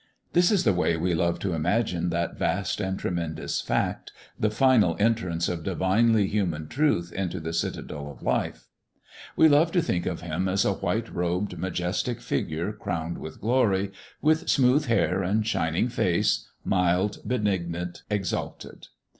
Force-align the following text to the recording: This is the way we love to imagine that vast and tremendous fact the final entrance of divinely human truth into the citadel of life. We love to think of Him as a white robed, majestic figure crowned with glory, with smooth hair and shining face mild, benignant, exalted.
This 0.33 0.49
is 0.51 0.63
the 0.63 0.73
way 0.73 0.97
we 0.97 1.13
love 1.13 1.37
to 1.41 1.53
imagine 1.53 2.09
that 2.09 2.35
vast 2.35 2.81
and 2.81 2.97
tremendous 2.97 3.61
fact 3.61 4.11
the 4.39 4.49
final 4.49 4.95
entrance 4.97 5.47
of 5.47 5.63
divinely 5.63 6.25
human 6.25 6.67
truth 6.67 7.13
into 7.13 7.39
the 7.39 7.53
citadel 7.53 8.09
of 8.09 8.23
life. 8.23 8.67
We 9.35 9.47
love 9.47 9.71
to 9.73 9.81
think 9.83 10.07
of 10.07 10.21
Him 10.21 10.47
as 10.49 10.65
a 10.65 10.73
white 10.73 11.13
robed, 11.13 11.55
majestic 11.55 12.19
figure 12.19 12.73
crowned 12.73 13.19
with 13.19 13.39
glory, 13.41 13.91
with 14.23 14.49
smooth 14.49 14.87
hair 14.87 15.21
and 15.21 15.45
shining 15.45 15.87
face 15.87 16.47
mild, 16.65 17.19
benignant, 17.23 18.01
exalted. 18.09 18.87